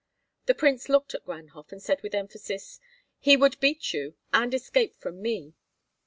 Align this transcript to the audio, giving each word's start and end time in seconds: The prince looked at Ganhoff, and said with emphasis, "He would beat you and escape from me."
The 0.47 0.55
prince 0.55 0.89
looked 0.89 1.13
at 1.13 1.27
Ganhoff, 1.27 1.71
and 1.71 1.79
said 1.79 2.01
with 2.01 2.15
emphasis, 2.15 2.79
"He 3.19 3.37
would 3.37 3.59
beat 3.59 3.93
you 3.93 4.15
and 4.33 4.51
escape 4.51 4.97
from 4.97 5.21
me." 5.21 5.53